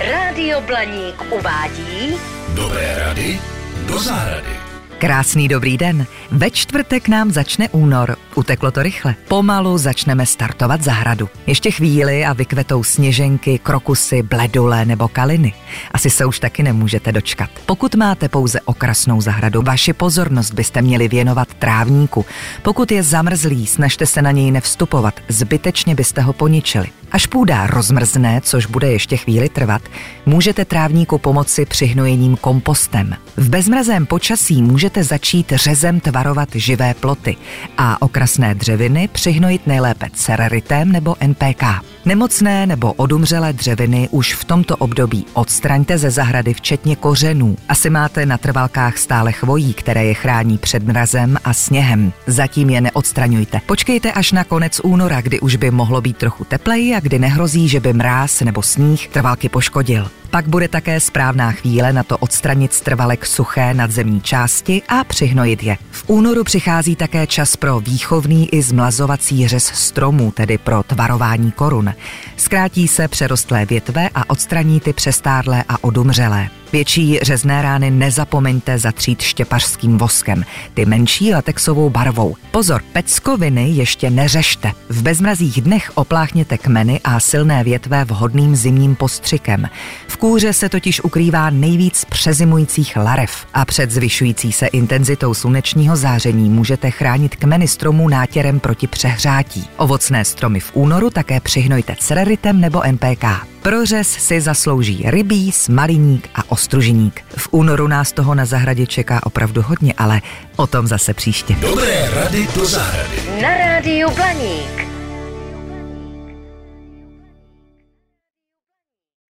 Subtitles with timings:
[0.00, 2.20] Rádio Blaník uvádí
[2.54, 3.40] Dobré rady
[3.88, 4.65] do zahrady.
[4.98, 6.06] Krásný dobrý den.
[6.30, 8.16] Ve čtvrtek nám začne únor.
[8.34, 9.14] Uteklo to rychle.
[9.28, 11.28] Pomalu začneme startovat zahradu.
[11.46, 15.52] Ještě chvíli a vykvetou sněženky, krokusy, bledule nebo kaliny.
[15.92, 17.50] Asi se už taky nemůžete dočkat.
[17.66, 22.24] Pokud máte pouze okrasnou zahradu, vaši pozornost byste měli věnovat trávníku.
[22.62, 26.86] Pokud je zamrzlý, snažte se na něj nevstupovat, zbytečně byste ho poničili.
[27.12, 29.82] Až půda rozmrzne, což bude ještě chvíli trvat,
[30.26, 33.16] můžete trávníku pomoci přihnojením kompostem.
[33.36, 37.36] V bezmrazém počasí můžete začít řezem tvarovat živé ploty
[37.78, 41.62] a okrasné dřeviny přihnojit nejlépe cereritem nebo NPK.
[42.04, 47.56] Nemocné nebo odumřelé dřeviny už v tomto období odstraňte ze zahrady včetně kořenů.
[47.68, 52.12] Asi máte na trvalkách stále chvojí, které je chrání před mrazem a sněhem.
[52.26, 53.60] Zatím je neodstraňujte.
[53.66, 57.68] Počkejte až na konec února, kdy už by mohlo být trochu tepleji a kdy nehrozí,
[57.68, 60.10] že by mráz nebo sníh trvalky poškodil.
[60.36, 65.78] Pak bude také správná chvíle na to odstranit strvalek suché nadzemní části a přihnojit je.
[65.90, 71.94] V únoru přichází také čas pro výchovný i zmlazovací řez stromů, tedy pro tvarování korun.
[72.36, 76.48] Zkrátí se přerostlé větve a odstraní ty přestárlé a odumřelé.
[76.72, 82.34] Větší řezné rány nezapomeňte zatřít štěpařským voskem, ty menší latexovou barvou.
[82.50, 84.72] Pozor, peckoviny ještě neřešte.
[84.88, 89.68] V bezmrazích dnech opláchněte kmeny a silné větve vhodným zimním postřikem.
[90.08, 96.50] V kůře se totiž ukrývá nejvíc přezimujících larev a před zvyšující se intenzitou slunečního záření
[96.50, 99.68] můžete chránit kmeny stromů nátěrem proti přehřátí.
[99.76, 103.24] Ovocné stromy v únoru také přihnojte cereritem nebo NPK.
[103.62, 107.24] Prořez si zaslouží rybí, smaliník a ostružiník.
[107.36, 110.20] V únoru nás toho na zahradě čeká opravdu hodně, ale
[110.56, 111.56] o tom zase příště.
[111.60, 113.42] Dobré rady do zahrady.
[113.42, 114.85] na Rádiu Blaník.